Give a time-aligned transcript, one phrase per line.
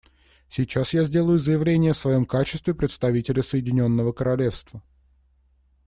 [0.49, 4.81] Сейчас я сделаю заявление в своем качестве представителя Соединенного Королевства.